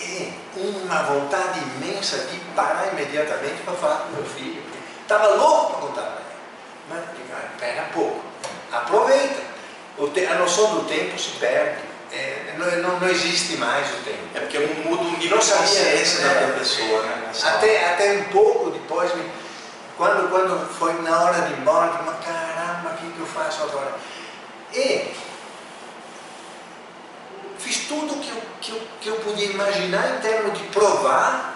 E 0.00 0.32
uma 0.56 1.02
vontade 1.02 1.60
imensa 1.60 2.16
de 2.18 2.38
parar 2.56 2.88
imediatamente 2.92 3.62
para 3.64 3.74
falar 3.74 3.96
com 3.98 4.16
meu 4.16 4.24
filho. 4.24 4.62
Estava 5.02 5.34
louco 5.34 5.72
para 5.72 5.80
contar 5.80 6.02
para 6.02 6.20
ele. 6.20 6.30
Mas, 6.88 7.52
espera 7.52 7.90
pouco, 7.92 8.20
aproveita. 8.72 9.42
a 9.98 10.34
noção 10.38 10.74
do 10.74 10.88
tempo 10.88 11.18
se 11.18 11.30
perde. 11.32 11.90
É, 12.12 12.54
não, 12.58 12.98
não, 12.98 13.08
existe 13.08 13.56
mais 13.56 13.88
o 13.88 14.02
tempo. 14.02 14.18
É 14.34 14.40
porque 14.40 14.58
muda 14.58 15.02
o 15.02 15.04
nível 15.18 15.38
de 15.38 15.48
consciência 15.52 16.26
né? 16.26 16.46
da 16.46 16.58
pessoa. 16.58 17.02
Né? 17.02 17.32
Até, 17.44 17.92
até 17.92 18.12
um 18.12 18.24
pouco 18.24 18.70
depois, 18.70 19.12
quando, 19.96 20.30
quando 20.30 20.66
foi 20.76 20.94
na 21.02 21.22
hora 21.22 21.42
de 21.42 21.52
ir 21.52 21.58
embora, 21.60 21.86
eu 21.86 21.92
falei, 21.92 22.20
caramba, 22.24 22.90
o 22.90 22.96
que, 22.96 23.12
que 23.12 23.20
eu 23.20 23.26
faço 23.26 23.62
agora? 23.62 23.94
E 24.72 25.12
fiz 27.58 27.86
tudo 27.86 28.20
que 28.20 28.30
eu, 28.30 28.42
que, 28.60 28.70
eu, 28.72 28.82
que 29.00 29.08
eu 29.08 29.16
podia 29.16 29.49
imaginar 29.62 30.16
em 30.16 30.20
termos 30.20 30.58
de 30.58 30.64
provar 30.64 31.54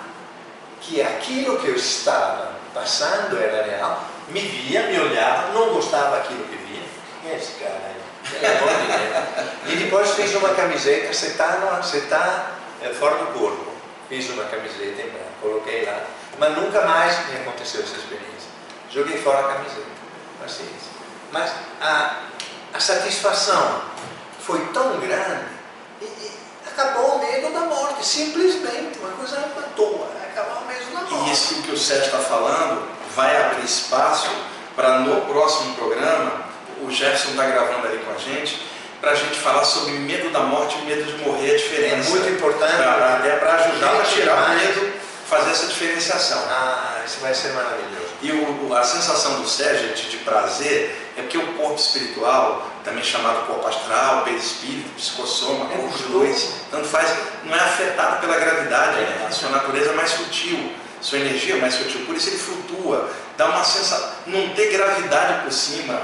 que 0.80 1.00
aquilo 1.00 1.58
que 1.58 1.68
eu 1.68 1.76
estava 1.76 2.52
passando 2.72 3.38
era 3.38 3.64
real, 3.64 4.04
me 4.28 4.40
via, 4.40 4.82
me 4.88 4.98
olhava, 4.98 5.52
não 5.52 5.72
gostava 5.74 6.16
daquilo 6.16 6.44
que 6.44 6.56
via. 6.56 6.82
Quem 7.22 7.32
é 7.32 7.36
esse 7.36 7.52
cara 7.52 7.80
aí? 7.86 8.04
E 9.72 9.76
depois 9.76 10.10
fiz 10.10 10.34
uma 10.34 10.50
camiseta, 10.50 11.12
você 11.12 11.28
está 11.28 11.46
tá, 12.08 12.50
é, 12.82 12.88
fora 12.90 13.16
do 13.16 13.38
corpo. 13.38 13.72
Fiz 14.08 14.28
uma 14.30 14.44
camiseta 14.44 15.00
em 15.00 15.08
branco, 15.08 15.30
coloquei 15.40 15.84
lá. 15.84 16.00
Mas 16.38 16.56
nunca 16.56 16.82
mais 16.82 17.28
me 17.28 17.36
aconteceu 17.36 17.82
essa 17.82 17.96
experiência. 17.96 18.50
Joguei 18.90 19.16
fora 19.18 19.40
a 19.40 19.54
camiseta. 19.54 19.86
Paciência. 20.40 20.92
Mas 21.32 21.50
a, 21.80 22.22
a 22.74 22.80
satisfação 22.80 23.82
foi 24.40 24.60
tão 24.72 25.00
grande 25.00 25.46
e, 26.02 26.04
e, 26.04 26.43
acabou 26.76 27.16
o 27.16 27.18
medo 27.20 27.52
da 27.52 27.60
morte. 27.60 28.04
Simplesmente, 28.04 28.98
uma 28.98 29.10
coisa 29.10 29.38
à 29.38 29.62
toa. 29.76 30.10
Acabou 30.30 30.62
o 30.62 30.66
medo 30.66 30.84
da 30.92 31.00
morte. 31.02 31.30
E 31.30 31.32
isso 31.32 31.62
que 31.62 31.72
o 31.72 31.78
Sérgio 31.78 32.06
está 32.06 32.18
falando 32.18 32.88
vai 33.14 33.36
abrir 33.44 33.64
espaço 33.64 34.30
para 34.74 34.98
no 34.98 35.22
próximo 35.22 35.74
programa 35.74 36.44
o 36.82 36.90
Jefferson 36.90 37.30
está 37.30 37.46
gravando 37.46 37.86
ali 37.86 37.98
com 37.98 38.12
a 38.12 38.18
gente, 38.18 38.60
para 39.00 39.12
a 39.12 39.14
gente 39.14 39.38
falar 39.38 39.64
sobre 39.64 39.92
medo 39.92 40.30
da 40.30 40.40
morte 40.40 40.78
e 40.78 40.82
medo 40.82 41.04
de 41.04 41.24
morrer, 41.24 41.52
a 41.54 41.56
diferença. 41.56 42.08
É 42.08 42.10
muito 42.10 42.28
importante. 42.30 42.76
Pra, 42.76 43.16
até 43.16 43.36
para 43.36 43.54
ajudar 43.54 44.00
a 44.00 44.02
tirar 44.02 44.50
o 44.50 44.54
medo, 44.54 44.92
fazer 45.28 45.50
essa 45.50 45.66
diferenciação. 45.66 46.38
Ah, 46.48 47.02
isso 47.06 47.20
vai 47.20 47.34
ser 47.34 47.52
maravilhoso. 47.52 48.03
E 48.24 48.32
o, 48.32 48.74
a 48.74 48.82
sensação 48.82 49.42
do 49.42 49.46
Sérgio 49.46 49.94
de 49.94 50.16
prazer 50.18 51.12
é 51.14 51.20
porque 51.20 51.36
o 51.36 51.46
corpo 51.58 51.74
espiritual, 51.74 52.70
também 52.82 53.04
chamado 53.04 53.46
corpo 53.46 53.68
astral, 53.68 54.24
perispírito, 54.24 54.88
psicossoma, 54.96 55.70
é 55.74 55.76
corpo 55.76 55.98
de 55.98 56.04
luz, 56.04 56.54
tanto 56.70 56.88
faz, 56.88 57.06
não 57.44 57.54
é 57.54 57.60
afetado 57.60 58.22
pela 58.22 58.36
gravidade, 58.36 58.98
né? 58.98 59.26
a 59.28 59.30
sua 59.30 59.50
natureza 59.50 59.90
é 59.90 59.94
mais 59.94 60.08
sutil, 60.08 60.72
sua 61.02 61.18
energia 61.18 61.56
é 61.56 61.60
mais 61.60 61.74
sutil, 61.74 62.06
por 62.06 62.16
isso 62.16 62.30
ele 62.30 62.38
flutua, 62.38 63.10
dá 63.36 63.44
uma 63.44 63.62
sensação, 63.62 64.10
não 64.26 64.48
ter 64.54 64.72
gravidade 64.72 65.42
por 65.42 65.52
cima 65.52 66.00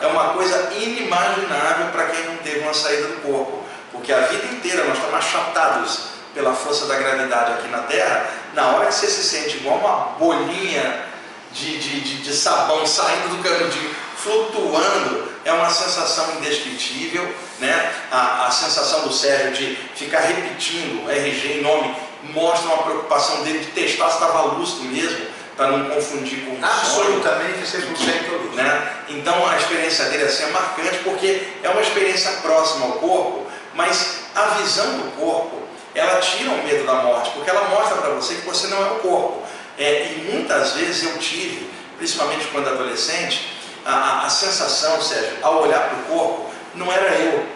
é 0.00 0.06
uma 0.06 0.30
coisa 0.30 0.72
inimaginável 0.74 1.86
para 1.92 2.06
quem 2.06 2.24
não 2.24 2.36
teve 2.38 2.60
uma 2.60 2.74
saída 2.74 3.08
do 3.08 3.22
corpo. 3.22 3.64
Porque 3.92 4.12
a 4.12 4.20
vida 4.20 4.46
inteira 4.46 4.84
nós 4.84 4.96
estamos 4.98 5.14
achatados 5.14 6.00
pela 6.34 6.52
força 6.52 6.86
da 6.86 6.96
gravidade 6.96 7.52
aqui 7.52 7.68
na 7.68 7.78
Terra. 7.78 8.26
Na 8.54 8.68
hora 8.68 8.86
que 8.86 8.94
você 8.94 9.06
se 9.06 9.22
sente 9.22 9.56
igual 9.58 9.78
uma 9.78 9.96
bolinha 10.18 11.13
de, 11.54 11.78
de, 11.78 12.00
de, 12.00 12.22
de 12.22 12.32
sabão 12.34 12.84
saindo 12.86 13.36
do 13.36 13.42
canudinho, 13.42 13.94
flutuando, 14.16 15.32
é 15.44 15.52
uma 15.52 15.70
sensação 15.70 16.36
indescritível. 16.36 17.32
Né? 17.60 17.92
A, 18.10 18.46
a 18.46 18.50
sensação 18.50 19.02
do 19.02 19.12
Sérgio 19.12 19.52
de 19.52 19.76
ficar 19.94 20.20
repetindo 20.20 21.08
RG 21.08 21.58
em 21.58 21.62
nome 21.62 21.94
mostra 22.32 22.68
uma 22.68 22.82
preocupação 22.82 23.42
dele 23.44 23.60
de 23.60 23.66
testar 23.66 24.08
se 24.08 24.14
estava 24.14 24.42
lúcido 24.42 24.84
mesmo 24.84 25.26
para 25.56 25.68
não 25.68 25.88
confundir 25.90 26.40
com 26.44 26.64
Absolutamente, 26.64 27.66
sonho. 27.66 27.88
Absolutamente, 27.90 28.56
né? 28.56 28.92
Então 29.08 29.48
a 29.48 29.56
experiência 29.56 30.06
dele 30.06 30.24
assim, 30.24 30.44
é 30.44 30.46
marcante 30.48 30.98
porque 31.04 31.46
é 31.62 31.68
uma 31.68 31.80
experiência 31.80 32.32
próxima 32.42 32.86
ao 32.86 32.92
corpo, 32.92 33.46
mas 33.74 34.20
a 34.34 34.42
visão 34.60 34.98
do 34.98 35.16
corpo, 35.16 35.62
ela 35.94 36.20
tira 36.20 36.50
o 36.50 36.64
medo 36.64 36.84
da 36.84 36.94
morte, 36.94 37.30
porque 37.30 37.50
ela 37.50 37.68
mostra 37.68 37.98
para 37.98 38.10
você 38.10 38.34
que 38.34 38.46
você 38.46 38.66
não 38.66 38.78
é 38.84 38.90
o 38.92 38.94
corpo. 38.96 39.43
É, 39.78 40.12
e 40.12 40.30
muitas 40.32 40.72
vezes 40.72 41.02
eu 41.02 41.18
tive, 41.18 41.70
principalmente 41.98 42.46
quando 42.46 42.68
adolescente, 42.68 43.54
a, 43.84 44.26
a, 44.26 44.30
sensação, 44.30 45.00
Sérgio, 45.02 45.38
ao 45.42 45.62
olhar 45.62 45.88
para 45.88 45.98
o 45.98 46.02
corpo, 46.18 46.50
não 46.74 46.92
era 46.92 47.14
eu. 47.18 47.46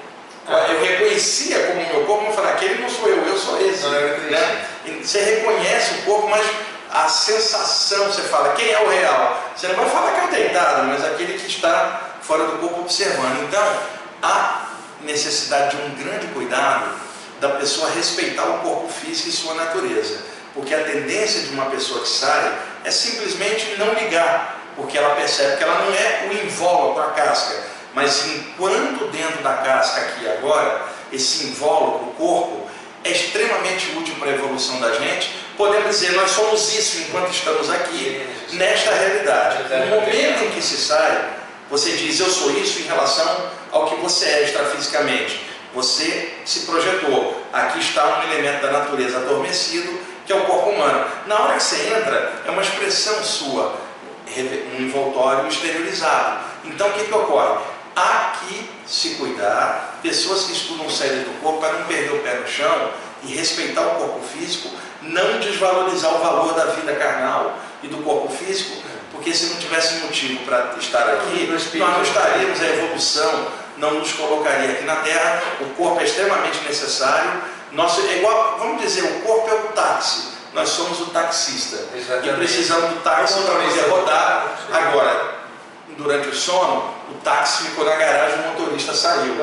Ah. 0.47 0.67
Eu 0.71 0.85
reconhecia 0.85 1.59
como 1.67 1.87
meu 1.87 2.07
corpo, 2.07 2.25
mas 2.27 2.35
falava, 2.35 2.55
aquele 2.55 2.81
não 2.81 2.89
sou 2.89 3.09
eu, 3.09 3.25
eu 3.25 3.39
sou 3.39 3.61
esse. 3.61 3.85
Eu 3.85 3.91
né? 3.91 4.69
Você 5.03 5.21
reconhece 5.21 5.95
o 5.95 6.03
corpo, 6.03 6.29
mas 6.29 6.45
a 6.91 7.09
sensação, 7.09 8.07
você 8.07 8.23
fala, 8.23 8.55
quem 8.55 8.71
é 8.71 8.81
o 8.81 8.89
real? 8.89 9.43
Você 9.55 9.69
não 9.69 9.77
vai 9.77 9.91
falar 9.91 10.13
que 10.13 10.21
é 10.21 10.25
o 10.25 10.31
deitado, 10.31 10.87
mas 10.87 11.05
aquele 11.05 11.39
que 11.39 11.47
está 11.47 12.15
fora 12.23 12.45
do 12.45 12.59
corpo 12.59 12.81
observando. 12.81 13.45
Então, 13.47 13.65
há 14.23 14.69
necessidade 15.03 15.77
de 15.77 15.83
um 15.83 15.95
grande 15.97 16.27
cuidado 16.29 16.97
da 17.41 17.51
pessoa 17.51 17.91
respeitar 17.91 18.45
o 18.45 18.59
corpo 18.59 18.89
físico 18.89 19.29
e 19.29 19.33
sua 19.33 19.55
natureza. 19.55 20.21
Porque 20.59 20.75
a 20.75 20.83
tendência 20.83 21.43
de 21.43 21.51
uma 21.51 21.67
pessoa 21.67 22.01
que 22.01 22.09
sai 22.09 22.59
é 22.85 22.91
simplesmente 22.91 23.77
não 23.79 23.95
ligar, 23.95 24.61
porque 24.75 24.99
ela 24.99 25.15
percebe 25.15 25.57
que 25.57 25.63
ela 25.63 25.85
não 25.85 25.95
é 25.95 26.29
o 26.29 26.45
invólucro, 26.45 27.01
a 27.01 27.13
casca, 27.13 27.63
mas 27.95 28.27
enquanto 28.27 29.05
dentro 29.13 29.41
da 29.41 29.53
casca 29.59 30.01
aqui 30.01 30.29
agora, 30.29 30.83
esse 31.13 31.47
invólucro, 31.47 32.09
o 32.09 32.15
corpo, 32.15 32.69
é 33.05 33.11
extremamente 33.13 33.97
útil 33.97 34.17
para 34.19 34.31
a 34.31 34.35
evolução 34.35 34.81
da 34.81 34.95
gente, 34.95 35.31
podemos 35.57 35.91
dizer, 35.91 36.11
nós 36.15 36.33
somos 36.33 36.77
isso 36.77 37.03
enquanto 37.03 37.31
estamos 37.31 37.71
aqui, 37.71 38.27
nesta 38.55 38.91
realidade. 38.91 39.63
No 39.63 39.95
momento 39.95 40.43
em 40.43 40.51
que 40.51 40.61
se 40.61 40.77
sai, 40.77 41.35
você 41.71 41.93
diz, 41.93 42.19
eu 42.19 42.29
sou 42.29 42.51
isso 42.59 42.81
em 42.81 42.87
relação 42.87 43.49
ao 43.71 43.87
que 43.87 43.95
você 43.95 44.25
é 44.25 44.43
extrafisicamente. 44.43 45.41
Você 45.73 46.35
se 46.45 46.61
projetou. 46.61 47.41
Aqui 47.53 47.79
está 47.79 48.19
um 48.19 48.33
elemento 48.33 48.63
da 48.63 48.73
natureza 48.73 49.19
adormecido, 49.19 50.18
que 50.29 50.33
é 50.35 50.37
o 50.37 50.45
corpo 50.45 50.69
humano. 50.69 51.07
Na 51.27 51.41
hora 51.41 51.55
que 51.55 51.63
você 51.63 51.89
entra, 51.89 52.43
é 52.47 52.51
uma 52.51 52.61
expressão 52.61 53.25
sua, 53.25 53.75
um 54.37 54.83
envoltório 54.83 55.49
exteriorizado. 55.49 56.41
Então, 56.67 56.87
o 56.87 56.93
que, 56.93 57.05
que 57.05 57.15
ocorre? 57.15 57.65
Há 57.97 58.35
que 58.39 58.71
se 58.87 59.15
cuidar, 59.15 59.99
pessoas 60.03 60.45
que 60.45 60.53
estudam 60.53 60.89
saída 60.91 61.17
do 61.25 61.41
corpo 61.41 61.61
para 61.61 61.79
não 61.79 61.87
perder 61.87 62.13
o 62.13 62.19
pé 62.19 62.35
no 62.35 62.47
chão 62.47 62.91
e 63.25 63.35
respeitar 63.35 63.81
o 63.81 63.95
corpo 63.95 64.21
físico, 64.21 64.69
não 65.01 65.41
desvalorizar 65.41 66.15
o 66.15 66.19
valor 66.19 66.53
da 66.53 66.67
vida 66.67 66.95
carnal 66.95 67.59
e 67.83 67.89
do 67.89 67.97
corpo 68.05 68.29
físico, 68.29 68.77
porque 69.11 69.33
se 69.33 69.47
não 69.47 69.57
tivesse 69.57 69.95
motivo 70.05 70.45
para 70.45 70.75
estar 70.79 71.09
aqui, 71.09 71.47
nós 71.47 71.73
não 71.73 72.03
estaríamos, 72.03 72.61
a 72.61 72.67
evolução 72.67 73.47
não 73.79 73.95
nos 73.95 74.13
colocaria 74.13 74.73
aqui 74.73 74.85
na 74.85 74.97
Terra, 74.97 75.43
o 75.61 75.71
corpo 75.71 76.01
é 76.01 76.05
extremamente 76.05 76.63
necessário, 76.67 77.41
nosso, 77.73 78.01
é 78.01 78.19
igual, 78.19 78.57
vamos 78.59 78.83
dizer, 78.83 79.03
o 79.03 79.21
corpo 79.21 79.49
é 79.51 79.55
o 79.55 79.73
táxi, 79.73 80.29
nós 80.55 80.69
somos 80.71 81.01
o 81.01 81.07
taxista, 81.07 81.77
Exatamente. 81.95 82.29
e 82.29 82.33
precisamos 82.33 82.91
do 82.91 83.01
táxi 83.03 83.41
para 83.43 83.55
poder 83.55 83.91
rodar. 83.91 84.59
Agora, 84.73 85.35
durante 85.97 86.29
o 86.29 86.35
sono, 86.35 86.95
o 87.11 87.15
táxi 87.23 87.65
ficou 87.65 87.85
na 87.85 87.95
garagem, 87.97 88.41
o 88.41 88.49
motorista 88.49 88.95
saiu. 88.95 89.35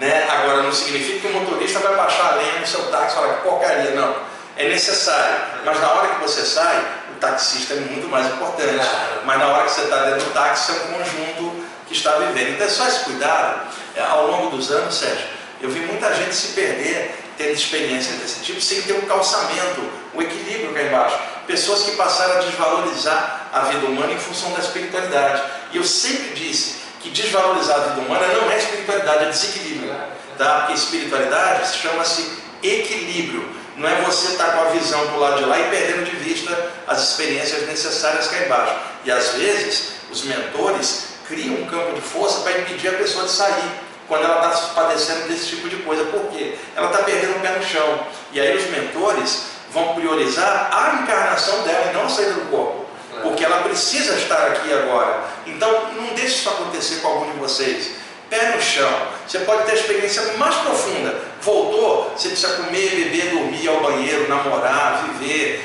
Né? 0.00 0.28
Agora, 0.30 0.62
não 0.62 0.72
significa 0.72 1.20
que 1.20 1.26
o 1.26 1.40
motorista 1.40 1.80
vai 1.80 1.94
baixar 1.96 2.32
a 2.32 2.36
lenha 2.36 2.60
no 2.60 2.66
seu 2.66 2.84
táxi 2.90 3.12
e 3.12 3.14
falar 3.14 3.34
que 3.34 3.42
porcaria, 3.42 3.90
não. 3.92 4.16
É 4.56 4.68
necessário, 4.68 5.36
mas 5.64 5.80
na 5.80 5.92
hora 5.92 6.08
que 6.14 6.20
você 6.20 6.42
sai, 6.42 6.84
o 7.12 7.20
taxista 7.20 7.74
é 7.74 7.76
muito 7.76 8.08
mais 8.08 8.26
importante. 8.26 8.84
Mas 9.24 9.38
na 9.38 9.46
hora 9.48 9.64
que 9.64 9.70
você 9.70 9.82
está 9.82 10.04
dentro 10.04 10.24
do 10.24 10.32
táxi, 10.32 10.72
é 10.72 10.74
um 10.74 10.94
conjunto 10.94 11.64
que 11.86 11.92
está 11.94 12.12
vivendo. 12.12 12.54
Então 12.54 12.66
é 12.66 12.70
só 12.70 12.86
esse 12.88 13.04
cuidado. 13.04 13.68
É, 13.94 14.02
ao 14.02 14.26
longo 14.26 14.56
dos 14.56 14.70
anos, 14.70 14.94
Sérgio, 14.94 15.26
eu 15.60 15.70
vi 15.70 15.80
muita 15.80 16.14
gente 16.14 16.34
se 16.34 16.54
perder 16.54 17.27
tendo 17.38 17.52
experiências 17.52 18.18
desse 18.18 18.40
tipo 18.40 18.60
sem 18.60 18.82
ter 18.82 18.94
um 18.94 19.02
calçamento, 19.02 19.80
um 20.12 20.20
equilíbrio 20.20 20.74
cá 20.74 20.82
embaixo. 20.82 21.18
Pessoas 21.46 21.84
que 21.84 21.92
passaram 21.92 22.38
a 22.38 22.40
desvalorizar 22.40 23.48
a 23.52 23.60
vida 23.60 23.86
humana 23.86 24.12
em 24.12 24.18
função 24.18 24.52
da 24.52 24.58
espiritualidade. 24.58 25.42
E 25.72 25.76
eu 25.76 25.84
sempre 25.84 26.34
disse 26.34 26.80
que 27.00 27.10
desvalorizar 27.10 27.76
a 27.76 27.84
vida 27.84 28.00
humana 28.00 28.26
não 28.34 28.50
é 28.50 28.58
espiritualidade, 28.58 29.24
é 29.24 29.30
desequilíbrio. 29.30 29.94
Tá? 30.36 30.58
Porque 30.60 30.74
espiritualidade 30.74 31.76
chama-se 31.76 32.28
equilíbrio. 32.62 33.48
não 33.76 33.88
é 33.88 34.02
você 34.02 34.32
estar 34.32 34.52
com 34.52 34.62
a 34.62 34.70
visão 34.70 35.06
para 35.06 35.16
o 35.16 35.20
lado 35.20 35.38
de 35.38 35.44
lá 35.44 35.58
e 35.60 35.70
perdendo 35.70 36.04
de 36.04 36.16
vista 36.16 36.72
as 36.88 37.10
experiências 37.10 37.66
necessárias 37.68 38.26
cá 38.26 38.44
embaixo. 38.44 38.74
E 39.04 39.10
às 39.10 39.34
vezes 39.34 39.92
os 40.10 40.24
mentores 40.24 41.04
criam 41.28 41.54
um 41.54 41.66
campo 41.66 41.94
de 41.94 42.00
força 42.00 42.40
para 42.40 42.58
impedir 42.58 42.88
a 42.88 42.94
pessoa 42.94 43.24
de 43.24 43.30
sair 43.30 43.87
quando 44.08 44.24
ela 44.24 44.52
está 44.52 44.74
padecendo 44.74 45.28
desse 45.28 45.48
tipo 45.48 45.68
de 45.68 45.76
coisa. 45.76 46.04
Por 46.04 46.26
quê? 46.32 46.56
Ela 46.74 46.90
está 46.90 47.04
perdendo 47.04 47.36
o 47.36 47.40
pé 47.40 47.50
no 47.50 47.62
chão. 47.64 48.00
E 48.32 48.40
aí 48.40 48.56
os 48.56 48.68
mentores 48.70 49.42
vão 49.70 49.94
priorizar 49.94 50.70
a 50.72 51.02
encarnação 51.02 51.62
dela 51.62 51.90
e 51.90 51.94
não 51.94 52.06
a 52.06 52.08
saída 52.08 52.32
do 52.32 52.50
corpo. 52.50 52.86
Porque 53.22 53.44
ela 53.44 53.62
precisa 53.62 54.14
estar 54.14 54.46
aqui 54.46 54.72
agora. 54.72 55.24
Então 55.46 55.92
não 55.94 56.14
deixe 56.14 56.36
isso 56.36 56.48
acontecer 56.48 56.96
com 56.96 57.08
algum 57.08 57.32
de 57.32 57.38
vocês 57.38 57.98
pé 58.30 58.54
no 58.54 58.62
chão. 58.62 58.90
Você 59.26 59.40
pode 59.40 59.64
ter 59.64 59.72
a 59.72 59.74
experiência 59.74 60.22
mais 60.36 60.54
profunda. 60.56 61.14
Voltou, 61.40 62.12
você 62.16 62.28
precisa 62.28 62.54
comer, 62.54 62.90
beber, 62.90 63.30
dormir, 63.30 63.64
ir 63.64 63.68
ao 63.68 63.80
banheiro, 63.80 64.28
namorar, 64.28 65.04
viver, 65.04 65.64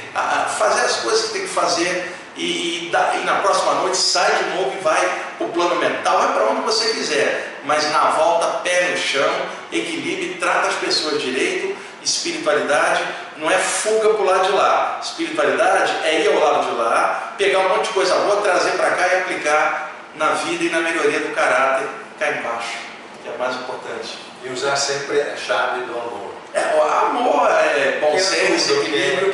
fazer 0.58 0.82
as 0.82 0.98
coisas 0.98 1.26
que 1.26 1.34
tem 1.34 1.42
que 1.44 1.48
fazer. 1.48 2.14
E, 2.36 2.44
e, 2.44 2.92
e 2.92 3.26
na 3.26 3.36
próxima 3.36 3.74
noite 3.76 3.98
sai 3.98 4.32
de 4.36 4.50
novo 4.56 4.76
e 4.78 4.82
vai 4.82 5.24
para 5.38 5.48
o 5.48 5.50
plano 5.50 5.76
mental, 5.76 6.18
vai 6.18 6.34
para 6.34 6.44
onde 6.46 6.62
você 6.62 6.94
quiser. 6.94 7.60
Mas 7.64 7.90
na 7.92 8.12
volta, 8.12 8.60
pé 8.60 8.90
no 8.90 8.98
chão, 8.98 9.30
equilíbrio, 9.72 10.38
trata 10.40 10.68
as 10.68 10.76
pessoas 10.76 11.22
direito. 11.22 11.76
Espiritualidade 12.04 13.02
não 13.38 13.50
é 13.50 13.58
fuga 13.58 14.10
para 14.10 14.22
o 14.22 14.26
lado 14.26 14.46
de 14.48 14.52
lá. 14.52 15.00
Espiritualidade 15.02 15.94
é 16.04 16.22
ir 16.22 16.28
ao 16.28 16.40
lado 16.40 16.70
de 16.70 16.76
lá, 16.76 17.34
pegar 17.38 17.60
um 17.60 17.70
monte 17.70 17.88
de 17.88 17.94
coisa 17.94 18.16
boa, 18.16 18.42
trazer 18.42 18.72
para 18.72 18.92
cá 18.92 19.08
e 19.08 19.18
aplicar 19.22 19.92
na 20.16 20.30
vida 20.30 20.64
e 20.64 20.70
na 20.70 20.80
melhoria 20.80 21.20
do 21.20 21.34
caráter 21.34 21.88
cá 22.20 22.30
embaixo, 22.30 22.78
que 23.24 23.30
é 23.30 23.38
mais 23.38 23.56
importante. 23.56 24.18
E 24.44 24.50
usar 24.50 24.76
sempre 24.76 25.22
a 25.22 25.38
chave 25.38 25.82
do 25.86 25.94
amor. 25.94 26.34
É, 26.54 26.76
o 26.76 26.84
amor, 26.84 27.50
é, 27.50 28.00
bom 28.00 28.18
senso, 28.20 28.74
equilíbrio, 28.74 29.33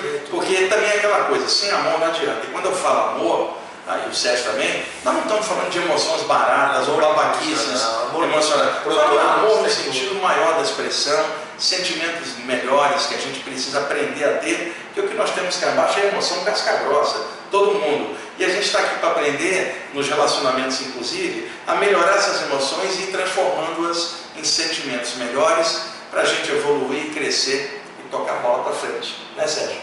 sem 1.50 1.72
amor 1.72 2.00
não 2.00 2.08
adianta. 2.08 2.46
E 2.46 2.51
quando 2.51 2.65
eu 2.65 2.75
falo 2.75 3.18
amor, 3.18 3.58
aí 3.88 4.08
o 4.10 4.13
Sérgio 4.13 4.51
também, 4.51 4.86
nós 5.03 5.15
não 5.15 5.22
estamos 5.24 5.46
falando 5.48 5.70
de 5.70 5.79
emoções 5.79 6.22
baratas 6.24 6.88
ou 6.88 6.98
babaquices 6.98 7.82
emocionais. 8.24 8.84
Falando 8.84 9.20
amor 9.20 9.62
no 9.63 9.70
sentido 9.70 10.22
maior 10.22 10.56
da 10.56 10.62
expressão, 10.62 11.25
sentimentos 11.58 12.38
melhores 12.46 13.08
que 13.08 13.15
a 13.15 13.18
gente 13.18 13.39
precisa 13.41 13.79
aprender 13.79 14.24
a 14.24 14.38
ter, 14.38 14.75
porque 14.86 15.01
o 15.01 15.08
que 15.10 15.15
nós 15.15 15.32
temos 15.32 15.58
cá 15.58 15.72
embaixo 15.72 16.00
é 16.00 16.08
emoção 16.08 16.44
casca 16.44 16.77
grossa, 16.86 17.25
todo 17.51 17.75
mundo. 17.75 18.15
E 18.38 18.46
a 18.46 18.50
gente 18.50 18.65
está 18.65 18.79
aqui 18.79 19.00
para 19.00 19.10
aprender, 19.10 19.89
nos 19.94 20.08
relacionamentos 20.08 20.82
inclusive, 20.82 21.51
a 21.68 21.75
melhorar 21.75 22.15
essas 22.15 22.44
emoções 22.44 22.98
e 23.00 23.03
ir 23.03 23.12
transformando-as 23.12 24.13
em 24.38 24.44
sentimentos 24.44 25.15
melhores 25.15 25.82
para 26.10 26.22
a 26.22 26.25
gente 26.25 26.50
evoluir, 26.51 27.13
crescer 27.13 27.82
e 28.00 28.10
tocar 28.10 28.34
a 28.34 28.38
bola 28.38 28.63
para 28.63 28.74
frente. 28.74 29.15
Né, 29.36 29.46
Sérgio? 29.46 29.82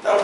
Então, 0.00 0.18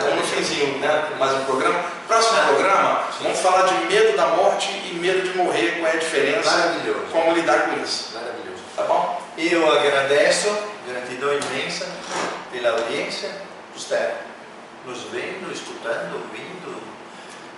no 0.00 0.22
finzinho, 0.22 0.78
né? 0.78 1.16
Mais 1.18 1.34
um 1.34 1.44
programa. 1.44 1.84
Próximo 2.08 2.42
programa, 2.46 3.04
vamos 3.20 3.38
falar 3.40 3.66
de 3.66 3.74
medo 3.86 4.16
da 4.16 4.26
morte 4.28 4.70
e 4.70 4.94
medo 4.94 5.22
de 5.22 5.36
morrer, 5.36 5.78
qual 5.78 5.92
é 5.92 5.96
a 5.96 5.98
diferença, 5.98 6.50
Maravilhoso. 6.50 7.00
como 7.12 7.32
lidar 7.32 7.68
com 7.68 7.82
isso. 7.82 8.10
Maravilhoso. 8.14 8.62
Tá 8.76 8.82
bom? 8.84 9.22
Eu 9.36 9.70
agradeço, 9.70 10.48
gratidão 10.86 11.30
imensa 11.34 11.86
pela 12.50 12.70
audiência, 12.70 13.30
você 13.74 14.14
nos 14.86 15.02
vendo, 15.04 15.52
escutando, 15.52 16.14
ouvindo, 16.14 16.82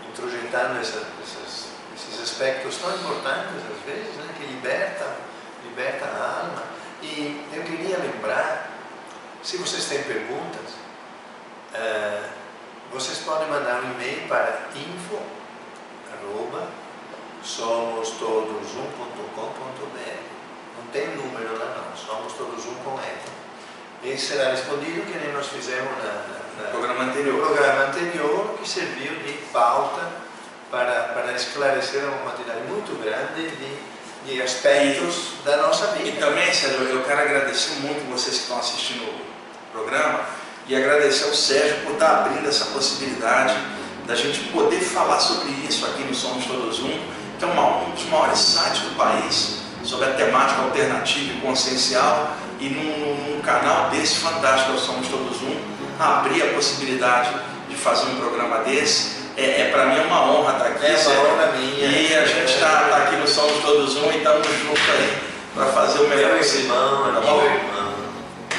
introjetando 0.08 0.80
essa, 0.80 1.02
essas, 1.22 1.66
esses 1.96 2.22
aspectos 2.22 2.76
tão 2.78 2.94
importantes 2.94 3.62
às 3.70 3.92
vezes, 3.92 4.14
né, 4.16 4.26
que 4.38 4.46
liberta, 4.46 5.06
liberta 5.64 6.04
a 6.04 6.40
alma. 6.40 6.62
E 7.02 7.44
eu 7.52 7.62
queria 7.62 7.96
lembrar, 7.98 8.70
se 9.42 9.56
vocês 9.56 9.84
têm 9.86 10.02
perguntas, 10.02 10.83
uh, 11.74 12.22
vocês 12.92 13.18
podem 13.18 13.48
mandar 13.48 13.82
um 13.82 13.92
e-mail 13.92 14.26
para 14.28 14.68
info 14.74 15.18
arroba 16.12 16.68
somostodos1.com.br 17.44 20.34
não 20.76 20.84
tem 20.92 21.08
número 21.16 21.58
lá 21.58 21.74
não, 21.76 21.96
somos 21.96 22.34
todos 22.34 22.64
um 22.66 22.74
com 22.76 23.00
ele. 23.00 23.18
E 24.02 24.16
será 24.18 24.50
respondido 24.50 25.10
que 25.10 25.18
nem 25.18 25.32
nós 25.32 25.48
fizemos 25.48 25.90
na, 25.98 26.24
no 26.62 26.68
programa 26.70 27.04
anterior. 27.04 27.34
No 27.34 27.46
programa 27.46 27.86
anterior, 27.86 28.54
que 28.58 28.68
serviu 28.68 29.16
de 29.20 29.32
pauta 29.52 30.10
para, 30.70 31.12
para 31.14 31.32
esclarecer 31.32 32.04
uma 32.04 32.18
quantidade 32.18 32.60
muito 32.62 32.94
grande 33.02 33.50
de, 33.56 33.78
de 34.26 34.42
aspectos 34.42 35.34
e, 35.40 35.44
da 35.44 35.56
nossa 35.58 35.86
vida. 35.88 36.08
E 36.08 36.20
também, 36.20 36.52
Sérgio, 36.52 36.82
eu 36.82 37.04
quero 37.04 37.20
agradecer 37.20 37.74
muito 37.80 38.10
vocês 38.10 38.36
que 38.36 38.42
estão 38.42 38.58
assistindo 38.58 39.04
o 39.04 39.72
programa 39.72 40.24
e 40.66 40.76
agradecer 40.76 41.24
ao 41.24 41.34
Sérgio 41.34 41.76
por 41.84 41.92
estar 41.92 42.20
abrindo 42.20 42.48
essa 42.48 42.66
possibilidade 42.66 43.54
da 44.06 44.14
gente 44.14 44.40
poder 44.48 44.80
falar 44.80 45.18
sobre 45.18 45.50
isso 45.68 45.84
aqui 45.86 46.02
no 46.04 46.14
Somos 46.14 46.44
Todos 46.46 46.80
Um, 46.80 46.98
que 47.38 47.44
é 47.44 47.48
um 47.48 47.90
dos 47.90 48.04
maiores 48.06 48.38
sites 48.38 48.82
do 48.82 48.96
país 48.96 49.58
sobre 49.82 50.06
a 50.06 50.12
temática 50.14 50.62
alternativa 50.62 51.34
e 51.34 51.40
consciencial 51.40 52.34
e 52.60 52.68
num, 52.68 53.34
num 53.34 53.40
canal 53.42 53.90
desse 53.90 54.16
fantástico, 54.16 54.72
nós 54.72 54.80
somos 54.80 55.08
todos 55.08 55.42
um, 55.42 55.56
abrir 55.98 56.42
a 56.42 56.46
possibilidade 56.54 57.30
de 57.68 57.76
fazer 57.76 58.06
um 58.06 58.16
programa 58.16 58.58
desse. 58.60 59.24
É, 59.36 59.62
é 59.62 59.70
para 59.70 59.86
mim 59.86 60.00
uma 60.06 60.32
honra 60.32 60.52
estar 60.52 60.66
aqui. 60.66 60.86
É 60.86 60.96
uma 60.96 61.34
honra 61.34 61.52
minha. 61.58 61.86
E 61.86 62.14
a 62.14 62.24
gente 62.24 62.54
está 62.54 62.88
tá 62.88 62.96
aqui 62.98 63.16
no 63.16 63.26
Somos 63.26 63.62
Todos 63.62 63.96
Um 63.96 64.12
e 64.12 64.18
estamos 64.18 64.46
juntos 64.46 64.82
aí 64.90 65.18
para 65.54 65.66
fazer 65.66 66.00
o 66.00 66.08
melhor 66.08 66.38
possível. 66.38 66.74
Irmão, 66.74 67.02
tá 67.02 67.18
irmão. 67.20 67.83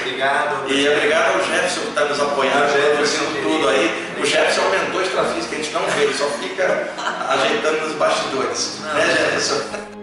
Obrigado. 0.05 0.71
E 0.71 0.87
obrigado 0.87 1.33
ao 1.33 1.43
Jefferson 1.43 1.81
que 1.81 1.87
está 1.87 2.05
nos 2.05 2.19
apoiando, 2.19 2.71
produzindo 2.93 3.41
tudo 3.41 3.69
aí. 3.69 4.13
O 4.21 4.25
Jefferson 4.25 4.61
aumentou 4.61 4.99
a 4.99 5.03
extrafísica, 5.03 5.55
a 5.55 5.57
gente 5.57 5.73
não 5.73 5.81
vê, 5.87 6.03
ele 6.03 6.13
só 6.13 6.25
fica 6.25 6.93
ajeitando 7.27 7.87
nos 7.87 7.95
bastidores. 7.95 8.79
Não, 8.83 8.93
né, 8.93 9.05
Jefferson? 9.07 9.94